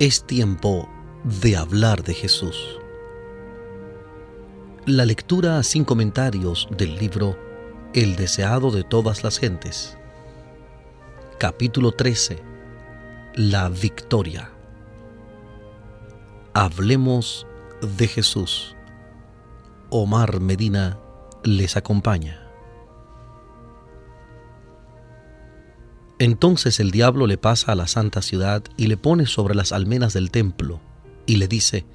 [0.00, 0.88] Es tiempo
[1.24, 2.78] de hablar de Jesús.
[4.86, 7.36] La lectura sin comentarios del libro
[7.94, 9.98] El deseado de todas las gentes.
[11.40, 12.38] Capítulo 13.
[13.34, 14.52] La victoria.
[16.54, 17.44] Hablemos
[17.98, 18.76] de Jesús.
[19.90, 20.96] Omar Medina
[21.42, 22.47] les acompaña.
[26.18, 30.12] Entonces el diablo le pasa a la santa ciudad y le pone sobre las almenas
[30.12, 30.80] del templo
[31.26, 31.86] y le dice,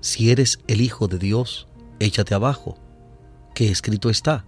[0.00, 1.68] Si eres el Hijo de Dios,
[1.98, 2.78] échate abajo,
[3.54, 4.46] que escrito está,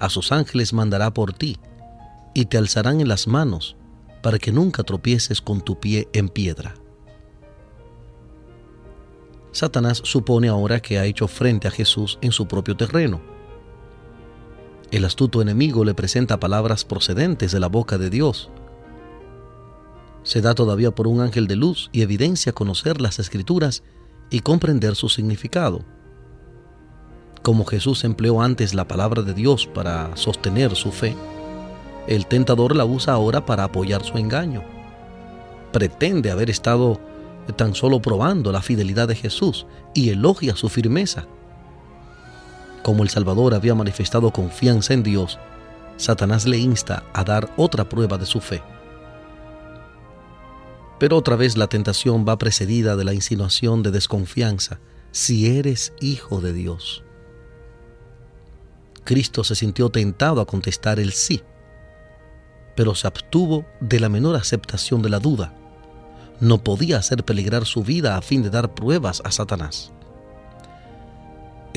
[0.00, 1.58] a sus ángeles mandará por ti,
[2.34, 3.76] y te alzarán en las manos,
[4.22, 6.74] para que nunca tropieces con tu pie en piedra.
[9.52, 13.37] Satanás supone ahora que ha hecho frente a Jesús en su propio terreno
[14.90, 18.50] el astuto enemigo le presenta palabras procedentes de la boca de Dios.
[20.22, 23.82] Se da todavía por un ángel de luz y evidencia conocer las escrituras
[24.30, 25.84] y comprender su significado.
[27.42, 31.14] Como Jesús empleó antes la palabra de Dios para sostener su fe,
[32.06, 34.62] el tentador la usa ahora para apoyar su engaño.
[35.72, 36.98] Pretende haber estado
[37.56, 41.26] tan solo probando la fidelidad de Jesús y elogia su firmeza
[42.88, 45.38] como el Salvador había manifestado confianza en Dios,
[45.98, 48.62] Satanás le insta a dar otra prueba de su fe.
[50.98, 54.80] Pero otra vez la tentación va precedida de la insinuación de desconfianza,
[55.10, 57.04] si eres hijo de Dios.
[59.04, 61.42] Cristo se sintió tentado a contestar el sí,
[62.74, 65.52] pero se abstuvo de la menor aceptación de la duda.
[66.40, 69.92] No podía hacer peligrar su vida a fin de dar pruebas a Satanás.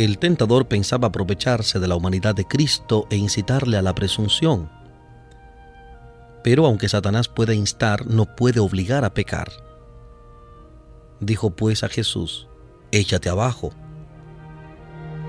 [0.02, 4.68] El tentador pensaba aprovecharse de la humanidad de Cristo e incitarle a la presunción.
[6.44, 9.52] Pero aunque Satanás puede instar, no puede obligar a pecar.
[11.20, 12.48] Dijo pues a Jesús,
[12.92, 13.74] échate abajo,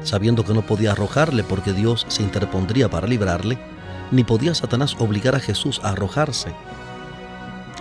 [0.05, 3.59] sabiendo que no podía arrojarle porque Dios se interpondría para librarle,
[4.11, 6.55] ni podía Satanás obligar a Jesús a arrojarse.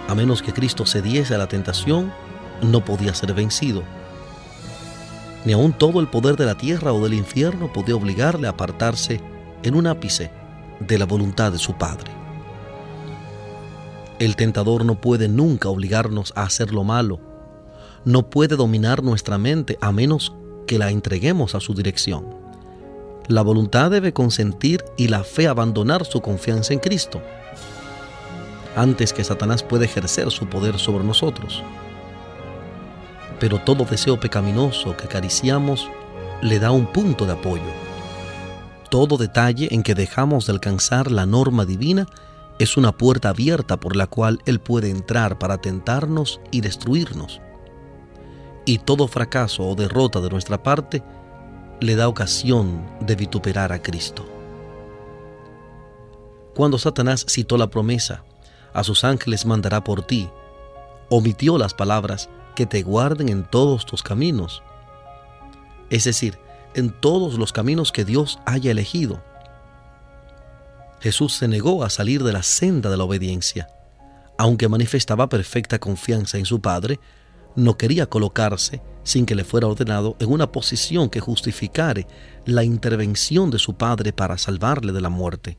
[0.09, 2.11] A menos que Cristo cediese a la tentación,
[2.61, 3.81] no podía ser vencido
[5.45, 9.21] ni aun todo el poder de la tierra o del infierno podía obligarle a apartarse
[9.63, 10.31] en un ápice
[10.79, 12.11] de la voluntad de su Padre.
[14.19, 17.19] El tentador no puede nunca obligarnos a hacer lo malo,
[18.05, 20.33] no puede dominar nuestra mente a menos
[20.67, 22.25] que la entreguemos a su dirección.
[23.27, 27.21] La voluntad debe consentir y la fe abandonar su confianza en Cristo,
[28.75, 31.63] antes que Satanás pueda ejercer su poder sobre nosotros
[33.41, 35.89] pero todo deseo pecaminoso que acariciamos
[36.43, 37.63] le da un punto de apoyo.
[38.91, 42.05] Todo detalle en que dejamos de alcanzar la norma divina
[42.59, 47.41] es una puerta abierta por la cual Él puede entrar para tentarnos y destruirnos.
[48.63, 51.01] Y todo fracaso o derrota de nuestra parte
[51.79, 54.23] le da ocasión de vituperar a Cristo.
[56.53, 58.23] Cuando Satanás citó la promesa,
[58.71, 60.29] a sus ángeles mandará por ti,
[61.09, 64.63] omitió las palabras, que te guarden en todos tus caminos.
[65.89, 66.37] Es decir,
[66.73, 69.21] en todos los caminos que Dios haya elegido.
[71.01, 73.67] Jesús se negó a salir de la senda de la obediencia.
[74.37, 76.99] Aunque manifestaba perfecta confianza en su Padre,
[77.55, 82.07] no quería colocarse sin que le fuera ordenado en una posición que justificare
[82.45, 85.57] la intervención de su Padre para salvarle de la muerte.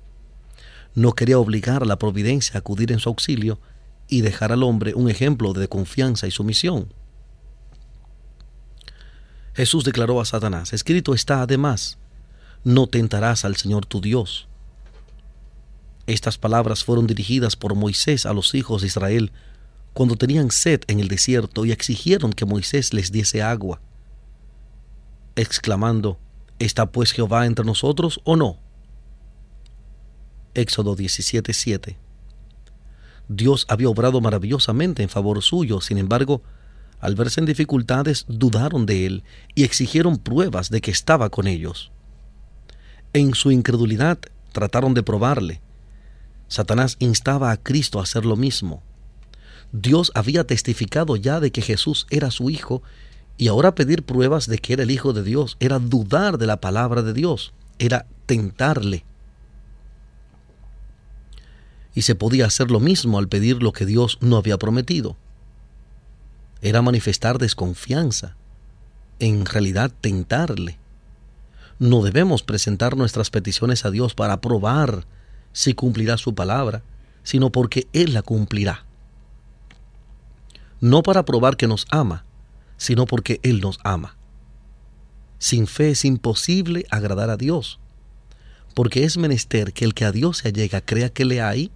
[0.95, 3.61] No quería obligar a la providencia a acudir en su auxilio
[4.13, 6.93] y dejar al hombre un ejemplo de confianza y sumisión.
[9.55, 11.97] Jesús declaró a Satanás, escrito está además,
[12.63, 14.49] no tentarás al Señor tu Dios.
[16.07, 19.33] Estas palabras fueron dirigidas por Moisés a los hijos de Israel
[19.95, 23.81] cuando tenían sed en el desierto y exigieron que Moisés les diese agua,
[25.37, 26.19] exclamando,
[26.59, 28.59] ¿está pues Jehová entre nosotros o no?
[30.53, 31.97] Éxodo 17:7
[33.29, 36.43] Dios había obrado maravillosamente en favor suyo, sin embargo,
[37.01, 39.25] al verse en dificultades, dudaron de él
[39.55, 41.91] y exigieron pruebas de que estaba con ellos.
[43.13, 44.19] En su incredulidad
[44.53, 45.61] trataron de probarle.
[46.49, 48.83] Satanás instaba a Cristo a hacer lo mismo.
[49.73, 52.83] Dios había testificado ya de que Jesús era su Hijo
[53.39, 56.61] y ahora pedir pruebas de que era el Hijo de Dios era dudar de la
[56.61, 59.05] palabra de Dios, era tentarle
[61.95, 65.17] y se podía hacer lo mismo al pedir lo que Dios no había prometido.
[66.61, 68.37] Era manifestar desconfianza,
[69.19, 70.79] en realidad tentarle.
[71.79, 75.07] No debemos presentar nuestras peticiones a Dios para probar
[75.53, 76.83] si cumplirá su palabra,
[77.23, 78.85] sino porque Él la cumplirá.
[80.81, 82.25] no para probar que nos ama,
[82.77, 84.17] sino porque Él nos ama.
[85.39, 87.79] Sin fe es imposible agradar a Dios,
[88.75, 91.71] porque es menester que el que a Dios se allega crea que le hay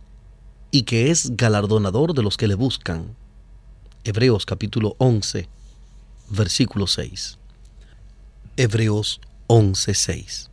[0.70, 3.14] y que es galardonador de los que le buscan.
[4.04, 5.48] Hebreos capítulo 11,
[6.28, 7.38] versículo 6.
[8.56, 10.50] Hebreos 11, 6.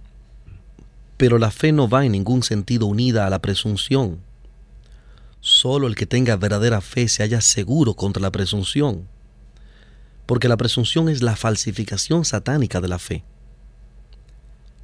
[1.18, 4.19] Pero la fe no va en ningún sentido unida a la presunción.
[5.39, 9.07] Solo el que tenga verdadera fe se halla seguro contra la presunción,
[10.25, 13.24] porque la presunción es la falsificación satánica de la fe.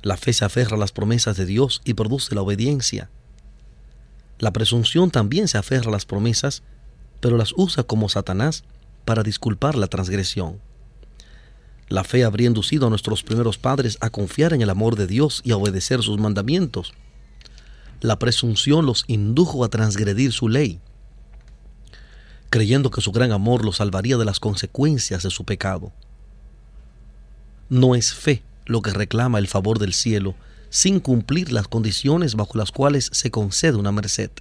[0.01, 3.09] La fe se aferra a las promesas de Dios y produce la obediencia.
[4.39, 6.63] La presunción también se aferra a las promesas,
[7.19, 8.63] pero las usa como Satanás
[9.03, 10.59] para disculpar la transgresión.
[11.89, 15.41] La fe habría inducido a nuestros primeros padres a confiar en el amor de Dios
[15.43, 16.93] y a obedecer sus mandamientos.
[17.99, 20.79] La presunción los indujo a transgredir su ley,
[22.49, 25.91] creyendo que su gran amor los salvaría de las consecuencias de su pecado.
[27.67, 30.35] No es fe lo que reclama el favor del cielo
[30.69, 34.31] sin cumplir las condiciones bajo las cuales se concede una merced.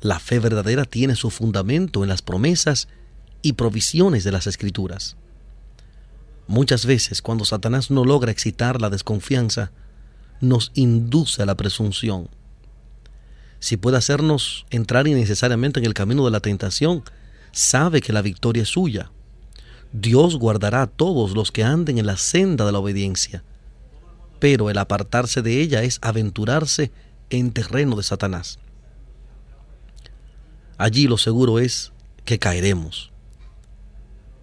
[0.00, 2.88] La fe verdadera tiene su fundamento en las promesas
[3.42, 5.16] y provisiones de las escrituras.
[6.46, 9.70] Muchas veces cuando Satanás no logra excitar la desconfianza,
[10.40, 12.28] nos induce a la presunción.
[13.60, 17.04] Si puede hacernos entrar innecesariamente en el camino de la tentación,
[17.52, 19.12] sabe que la victoria es suya.
[19.92, 23.44] Dios guardará a todos los que anden en la senda de la obediencia,
[24.40, 26.90] pero el apartarse de ella es aventurarse
[27.28, 28.58] en terreno de Satanás.
[30.78, 31.92] Allí lo seguro es
[32.24, 33.12] que caeremos.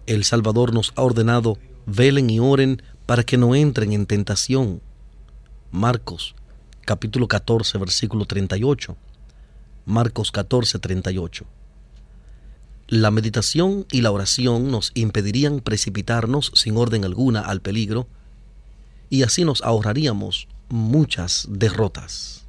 [0.06, 4.80] El Salvador nos ha ordenado velen y oren para que no entren en tentación.
[5.70, 6.34] Marcos
[6.84, 8.96] capítulo 14 versículo 38.
[9.84, 11.44] Marcos 14 38.
[12.86, 18.06] La meditación y la oración nos impedirían precipitarnos sin orden alguna al peligro
[19.10, 22.46] y así nos ahorraríamos muchas derrotas.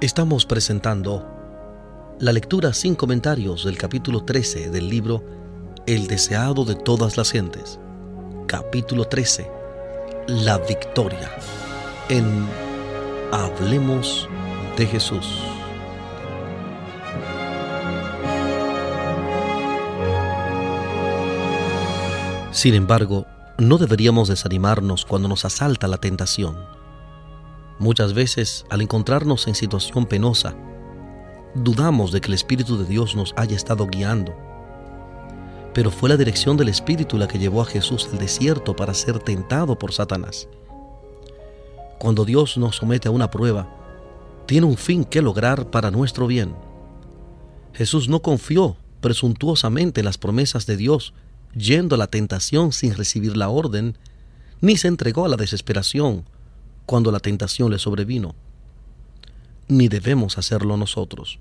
[0.00, 1.26] Estamos presentando
[2.18, 5.22] la lectura sin comentarios del capítulo 13 del libro
[5.86, 7.78] El deseado de todas las gentes.
[8.46, 9.46] Capítulo 13.
[10.28, 11.30] La victoria.
[12.08, 12.46] En
[13.30, 14.26] Hablemos
[14.76, 15.42] de Jesús.
[22.50, 23.26] Sin embargo,
[23.58, 26.56] no deberíamos desanimarnos cuando nos asalta la tentación
[27.80, 30.54] Muchas veces, al encontrarnos en situación penosa,
[31.54, 34.36] dudamos de que el Espíritu de Dios nos haya estado guiando.
[35.72, 39.18] Pero fue la dirección del Espíritu la que llevó a Jesús al desierto para ser
[39.18, 40.46] tentado por Satanás.
[41.98, 43.74] Cuando Dios nos somete a una prueba,
[44.46, 46.54] tiene un fin que lograr para nuestro bien.
[47.72, 51.14] Jesús no confió presuntuosamente en las promesas de Dios,
[51.54, 53.96] yendo a la tentación sin recibir la orden,
[54.60, 56.24] ni se entregó a la desesperación
[56.86, 58.34] cuando la tentación le sobrevino,
[59.68, 61.38] ni debemos hacerlo nosotros.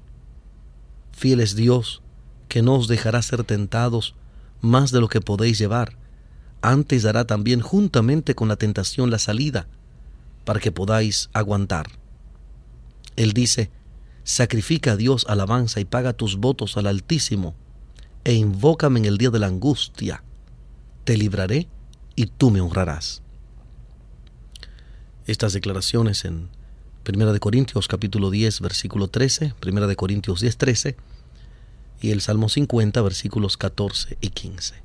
[1.11, 2.01] Fiel es Dios,
[2.47, 4.15] que no os dejará ser tentados
[4.61, 5.97] más de lo que podéis llevar,
[6.61, 9.67] antes dará también juntamente con la tentación la salida,
[10.45, 11.98] para que podáis aguantar.
[13.19, 13.69] Él dice,
[14.23, 17.53] sacrifica a Dios alabanza y paga tus votos al Altísimo,
[18.23, 20.23] e invócame en el día de la angustia.
[21.03, 21.67] Te libraré
[22.15, 23.21] y tú me honrarás
[25.25, 26.49] estas declaraciones en
[27.07, 30.95] 1 de Corintios capítulo 10 versículo 13, 1 de Corintios 10 13
[32.01, 34.75] y el Salmo 50 versículos 14 y 15.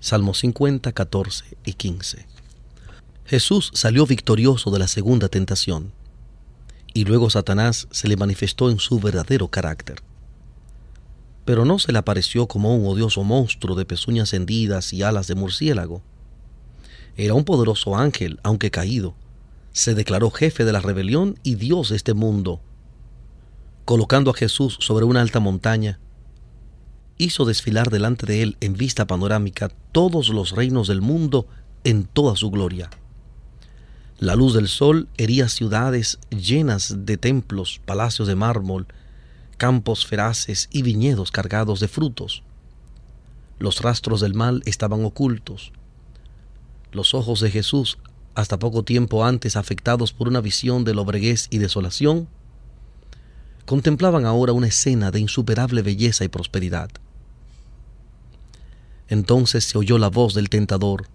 [0.00, 2.26] Salmo 50, 14 y 15.
[3.24, 5.92] Jesús salió victorioso de la segunda tentación
[6.94, 10.00] y luego Satanás se le manifestó en su verdadero carácter.
[11.44, 15.34] Pero no se le apareció como un odioso monstruo de pezuñas hendidas y alas de
[15.34, 16.02] murciélago.
[17.16, 19.14] Era un poderoso ángel, aunque caído,
[19.72, 22.60] se declaró jefe de la rebelión y Dios de este mundo.
[23.84, 25.98] Colocando a Jesús sobre una alta montaña,
[27.18, 31.48] hizo desfilar delante de él en vista panorámica todos los reinos del mundo
[31.82, 32.88] en toda su gloria.
[34.18, 38.86] La luz del sol hería ciudades llenas de templos, palacios de mármol,
[39.56, 42.42] campos feraces y viñedos cargados de frutos.
[43.58, 45.72] Los rastros del mal estaban ocultos.
[46.92, 47.98] Los ojos de Jesús
[48.34, 52.28] hasta poco tiempo antes afectados por una visión de lobreguez y desolación,
[53.64, 56.90] contemplaban ahora una escena de insuperable belleza y prosperidad.
[59.08, 61.06] Entonces se oyó la voz del tentador,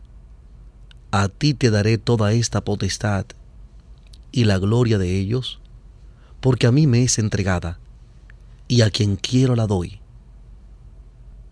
[1.11, 3.25] a ti te daré toda esta potestad
[4.31, 5.59] y la gloria de ellos,
[6.39, 7.79] porque a mí me es entregada,
[8.67, 9.99] y a quien quiero la doy.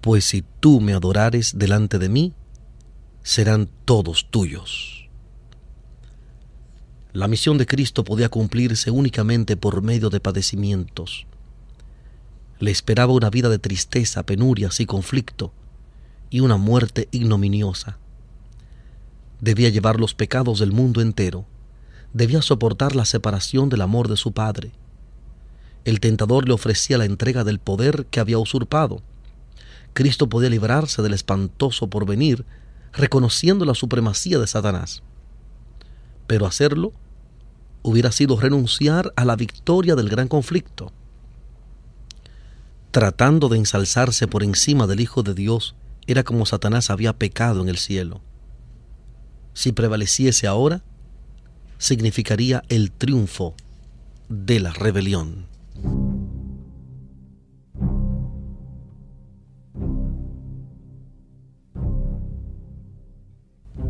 [0.01, 2.33] Pues si tú me adorares delante de mí,
[3.23, 5.09] serán todos tuyos.
[7.13, 11.25] La misión de Cristo podía cumplirse únicamente por medio de padecimientos.
[12.59, 15.51] Le esperaba una vida de tristeza, penurias y conflicto,
[16.29, 17.97] y una muerte ignominiosa.
[19.39, 21.45] Debía llevar los pecados del mundo entero,
[22.13, 24.71] debía soportar la separación del amor de su Padre.
[25.85, 29.01] El tentador le ofrecía la entrega del poder que había usurpado.
[29.93, 32.45] Cristo podía librarse del espantoso porvenir,
[32.93, 35.03] reconociendo la supremacía de Satanás.
[36.25, 36.93] Pero hacerlo
[37.83, 40.91] hubiera sido renunciar a la victoria del gran conflicto.
[42.91, 45.75] Tratando de ensalzarse por encima del Hijo de Dios,
[46.07, 48.21] era como Satanás había pecado en el cielo.
[49.57, 50.83] Si prevaleciese ahora,
[51.79, 53.55] significaría el triunfo
[54.29, 55.47] de la rebelión.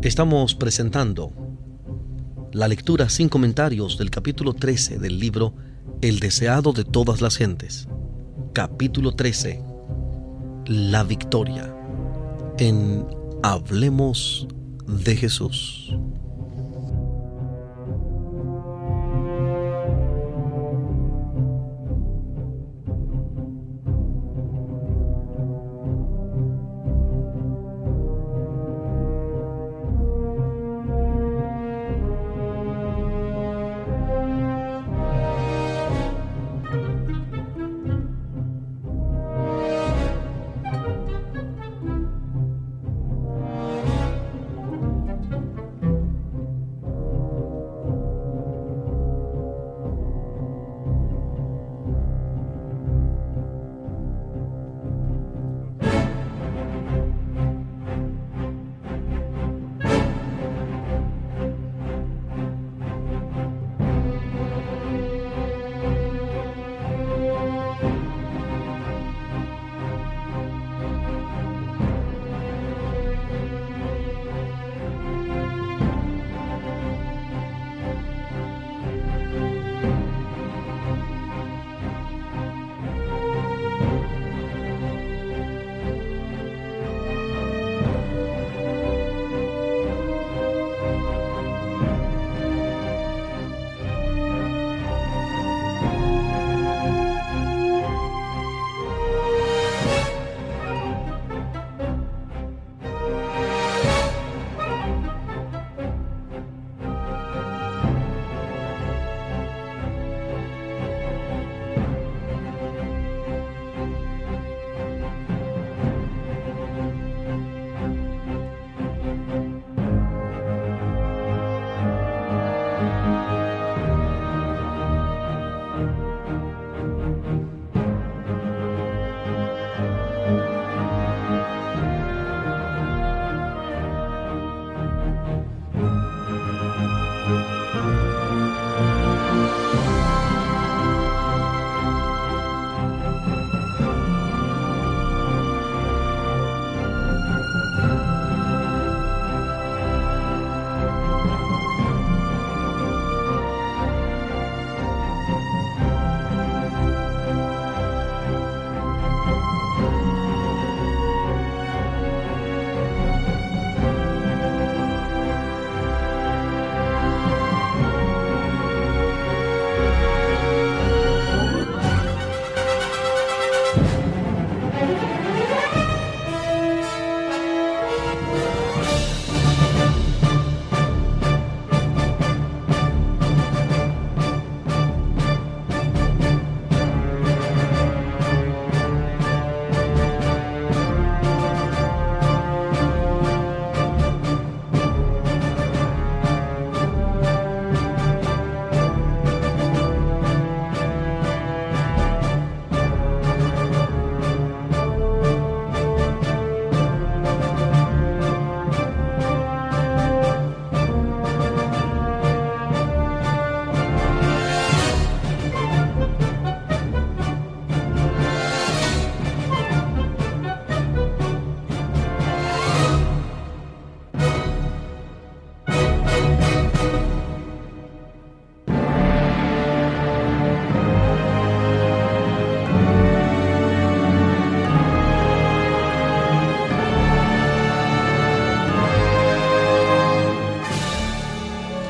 [0.00, 1.32] Estamos presentando
[2.52, 5.52] la lectura sin comentarios del capítulo 13 del libro
[6.00, 7.88] El deseado de todas las gentes.
[8.54, 9.62] Capítulo 13.
[10.64, 11.70] La victoria.
[12.56, 13.04] En
[13.42, 14.48] Hablemos
[14.88, 15.94] de Jesús.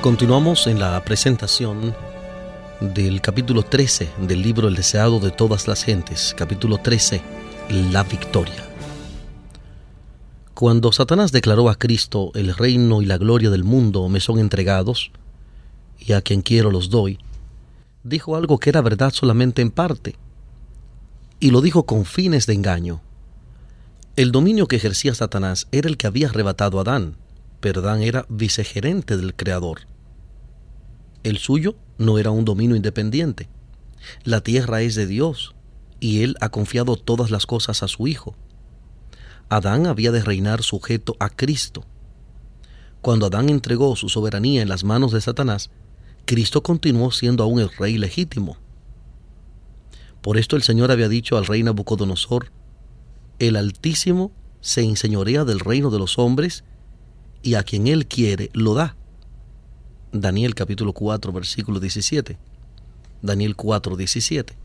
[0.08, 1.94] Continuamos en la presentación
[2.80, 7.20] del capítulo 13 del libro El deseado de todas las gentes, capítulo 13,
[7.92, 8.66] la victoria.
[10.54, 15.10] Cuando Satanás declaró a Cristo, el reino y la gloria del mundo me son entregados,
[15.98, 17.18] y a quien quiero los doy,
[18.02, 20.16] dijo algo que era verdad solamente en parte,
[21.38, 23.02] y lo dijo con fines de engaño.
[24.16, 27.18] El dominio que ejercía Satanás era el que había arrebatado a Adán,
[27.60, 29.80] pero Adán era vicegerente del Creador.
[31.28, 33.50] El suyo no era un dominio independiente.
[34.24, 35.54] La tierra es de Dios,
[36.00, 38.34] y él ha confiado todas las cosas a su Hijo.
[39.50, 41.84] Adán había de reinar sujeto a Cristo.
[43.02, 45.68] Cuando Adán entregó su soberanía en las manos de Satanás,
[46.24, 48.56] Cristo continuó siendo aún el rey legítimo.
[50.22, 52.52] Por esto el Señor había dicho al rey Nabucodonosor,
[53.38, 54.32] el Altísimo
[54.62, 56.64] se enseñorea del reino de los hombres
[57.42, 58.96] y a quien él quiere lo da.
[60.12, 62.38] Daniel capítulo 4 versículo 17.
[63.20, 64.56] Daniel 4 17.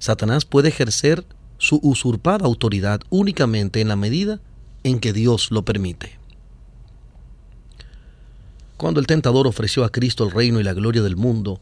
[0.00, 1.24] Satanás puede ejercer
[1.58, 4.40] su usurpada autoridad únicamente en la medida
[4.82, 6.18] en que Dios lo permite.
[8.76, 11.60] Cuando el tentador ofreció a Cristo el reino y la gloria del mundo,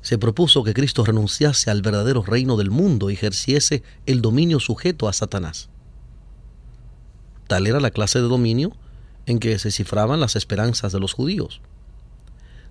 [0.00, 5.08] se propuso que Cristo renunciase al verdadero reino del mundo y ejerciese el dominio sujeto
[5.08, 5.68] a Satanás.
[7.46, 8.72] Tal era la clase de dominio
[9.26, 11.60] en que se cifraban las esperanzas de los judíos.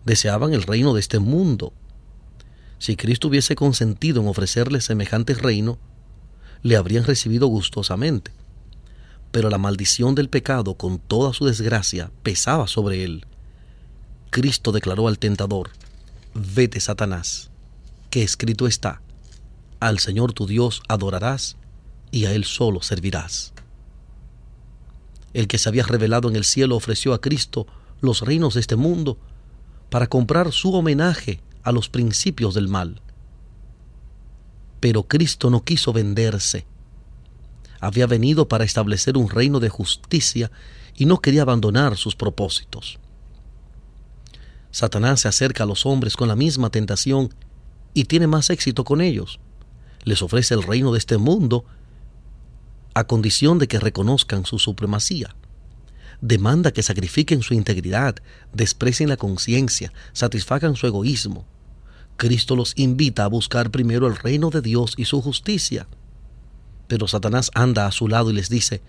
[0.05, 1.73] Deseaban el reino de este mundo.
[2.79, 5.77] Si Cristo hubiese consentido en ofrecerles semejante reino,
[6.63, 8.31] le habrían recibido gustosamente.
[9.31, 13.25] Pero la maldición del pecado, con toda su desgracia, pesaba sobre él.
[14.29, 15.71] Cristo declaró al tentador,
[16.33, 17.49] Vete, Satanás,
[18.09, 19.01] que escrito está,
[19.79, 21.57] al Señor tu Dios adorarás
[22.11, 23.53] y a Él solo servirás.
[25.33, 27.67] El que se había revelado en el cielo ofreció a Cristo
[28.01, 29.19] los reinos de este mundo
[29.89, 33.01] para comprar su homenaje a los principios del mal.
[34.79, 36.65] Pero Cristo no quiso venderse.
[37.79, 40.51] Había venido para establecer un reino de justicia
[40.95, 42.99] y no quería abandonar sus propósitos.
[44.71, 47.33] Satanás se acerca a los hombres con la misma tentación
[47.93, 49.39] y tiene más éxito con ellos.
[50.03, 51.65] Les ofrece el reino de este mundo
[52.93, 55.35] a condición de que reconozcan su supremacía.
[56.21, 58.15] Demanda que sacrifiquen su integridad,
[58.53, 61.45] desprecien la conciencia, satisfagan su egoísmo.
[62.17, 65.87] Cristo los invita a buscar primero el reino de Dios y su justicia.
[66.87, 68.81] Pero Satanás anda a su lado y les dice,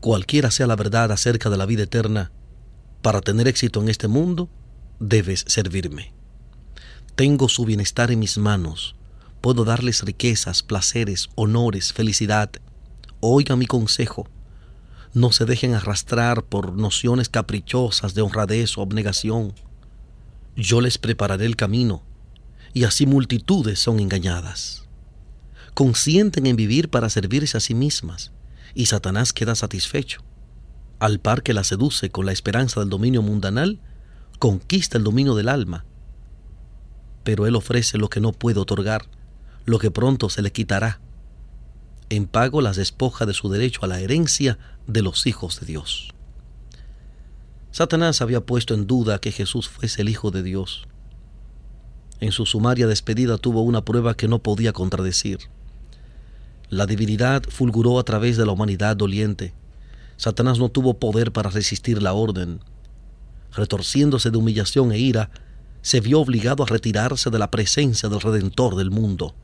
[0.00, 2.32] cualquiera sea la verdad acerca de la vida eterna,
[3.02, 4.48] para tener éxito en este mundo,
[4.98, 6.12] debes servirme.
[7.14, 8.96] Tengo su bienestar en mis manos.
[9.40, 12.50] Puedo darles riquezas, placeres, honores, felicidad.
[13.20, 14.26] Oiga mi consejo.
[15.14, 19.54] No se dejen arrastrar por nociones caprichosas de honradez o abnegación.
[20.56, 22.02] Yo les prepararé el camino,
[22.72, 24.88] y así multitudes son engañadas.
[25.72, 28.32] Consienten en vivir para servirse a sí mismas,
[28.74, 30.20] y Satanás queda satisfecho.
[30.98, 33.80] Al par que la seduce con la esperanza del dominio mundanal,
[34.40, 35.84] conquista el dominio del alma,
[37.22, 39.06] pero Él ofrece lo que no puede otorgar,
[39.64, 41.00] lo que pronto se le quitará.
[42.10, 46.10] En pago las despoja de su derecho a la herencia de los hijos de Dios.
[47.70, 50.86] Satanás había puesto en duda que Jesús fuese el Hijo de Dios.
[52.20, 55.38] En su sumaria despedida tuvo una prueba que no podía contradecir.
[56.70, 59.52] La divinidad fulguró a través de la humanidad doliente.
[60.16, 62.60] Satanás no tuvo poder para resistir la orden
[63.54, 65.30] retorciéndose de humillación e ira,
[65.82, 69.34] se vio obligado a retirarse de la presencia del Redentor del mundo.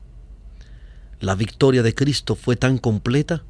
[1.19, 3.43] La victoria de Cristo fue tan completa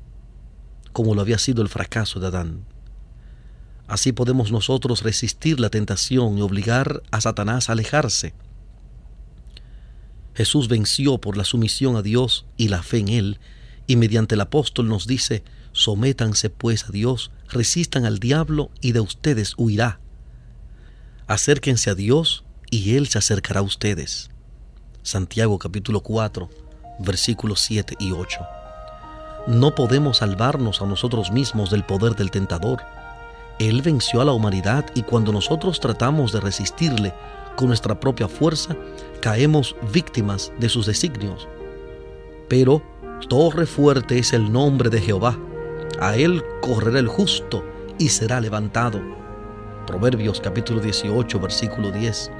[0.91, 2.65] como lo había sido el fracaso de Adán.
[3.87, 8.33] Así podemos nosotros resistir la tentación y obligar a Satanás a alejarse.
[10.33, 13.39] Jesús venció por la sumisión a Dios y la fe en Él,
[13.87, 19.01] y mediante el apóstol nos dice, sométanse pues a Dios, resistan al diablo y de
[19.01, 19.99] ustedes huirá
[21.31, 24.29] acérquense a Dios y Él se acercará a ustedes.
[25.01, 26.49] Santiago capítulo 4,
[26.99, 28.60] versículos 7 y 8.
[29.47, 32.81] No podemos salvarnos a nosotros mismos del poder del tentador.
[33.57, 37.13] Él venció a la humanidad y cuando nosotros tratamos de resistirle
[37.55, 38.75] con nuestra propia fuerza,
[39.19, 41.47] caemos víctimas de sus designios.
[42.47, 42.83] Pero
[43.29, 45.37] torre fuerte es el nombre de Jehová.
[45.99, 47.63] A él correrá el justo
[47.97, 49.01] y será levantado.
[49.87, 52.31] Proverbios capítulo 18, versículo 10.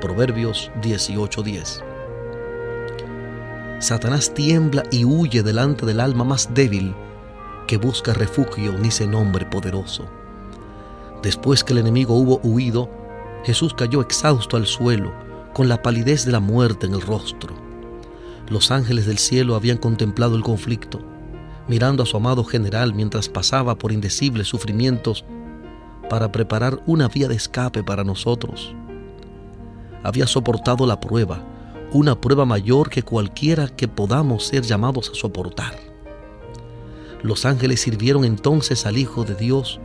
[0.00, 1.84] Proverbios 18, 10.
[3.80, 6.94] Satanás tiembla y huye delante del alma más débil
[7.68, 10.04] que busca refugio en ese nombre poderoso.
[11.22, 12.90] Después que el enemigo hubo huido,
[13.44, 15.12] Jesús cayó exhausto al suelo,
[15.54, 17.54] con la palidez de la muerte en el rostro.
[18.48, 21.00] Los ángeles del cielo habían contemplado el conflicto,
[21.68, 25.24] mirando a su amado general mientras pasaba por indecibles sufrimientos
[26.08, 28.74] para preparar una vía de escape para nosotros.
[30.02, 31.44] Había soportado la prueba,
[31.92, 35.78] una prueba mayor que cualquiera que podamos ser llamados a soportar.
[37.22, 39.80] Los ángeles sirvieron entonces al Hijo de Dios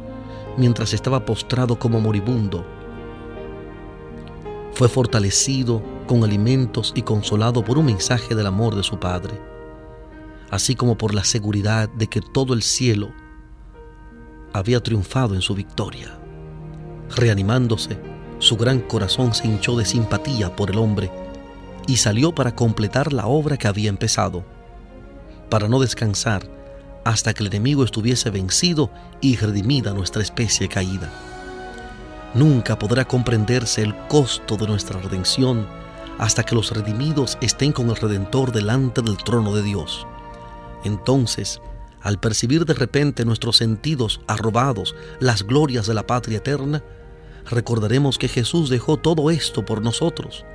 [0.58, 2.66] mientras estaba postrado como moribundo.
[4.74, 9.40] Fue fortalecido con alimentos y consolado por un mensaje del amor de su Padre,
[10.52, 13.12] así como por la seguridad de que todo el cielo
[14.52, 16.20] había triunfado en su victoria.
[17.16, 17.98] Reanimándose,
[18.40, 21.23] su gran corazón se hinchó de simpatía por el hombre
[21.88, 24.44] y salió para completar la obra que había empezado,
[25.50, 26.50] para no descansar
[27.04, 28.90] hasta que el enemigo estuviese vencido
[29.22, 31.12] y redimida nuestra especie caída.
[32.34, 35.68] Nunca podrá comprenderse el costo de nuestra redención
[36.18, 40.08] hasta que los redimidos estén con el Redentor delante del trono de Dios.
[40.84, 41.62] Entonces,
[42.02, 46.84] al percibir de repente nuestros sentidos arrobados las glorias de la patria eterna,
[47.50, 50.46] recordaremos que Jesús dejó todo esto por nosotros,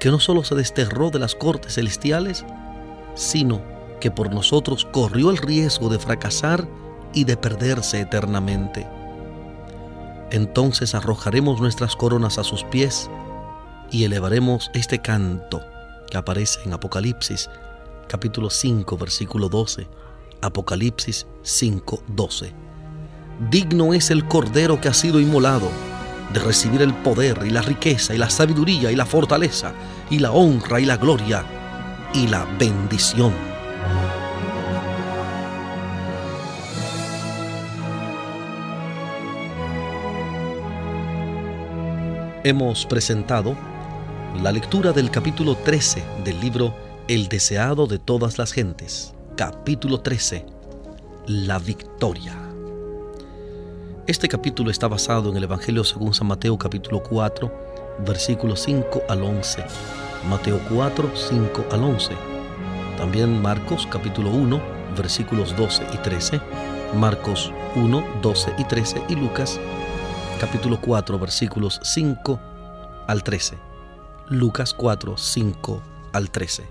[0.00, 2.44] que no solo se desterró de las cortes celestiales,
[3.14, 3.60] sino
[4.00, 6.66] que por nosotros corrió el riesgo de fracasar
[7.12, 8.88] y de perderse eternamente.
[10.32, 13.10] Entonces arrojaremos nuestras coronas a sus pies
[13.90, 15.62] y elevaremos este canto
[16.10, 17.50] que aparece en Apocalipsis
[18.08, 19.86] capítulo 5 versículo 12
[20.40, 22.52] Apocalipsis 5:12.
[23.50, 25.70] Digno es el Cordero que ha sido inmolado
[26.32, 29.72] de recibir el poder y la riqueza y la sabiduría y la fortaleza
[30.10, 31.44] y la honra y la gloria
[32.14, 33.32] y la bendición.
[42.42, 43.54] Hemos presentado
[44.42, 46.74] la lectura del capítulo 13 del libro
[47.06, 50.44] El deseado de todas las gentes capítulo 13,
[51.28, 52.49] la victoria.
[54.10, 57.48] Este capítulo está basado en el Evangelio según San Mateo capítulo 4,
[58.04, 59.64] versículos 5 al 11.
[60.28, 62.14] Mateo 4, 5 al 11.
[62.98, 64.60] También Marcos capítulo 1,
[64.96, 66.40] versículos 12 y 13.
[66.96, 69.60] Marcos 1, 12 y 13 y Lucas
[70.40, 72.40] capítulo 4, versículos 5
[73.06, 73.58] al 13.
[74.28, 76.66] Lucas 4, 5 al 13.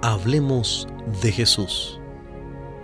[0.00, 0.86] Hablemos
[1.22, 1.98] de Jesús.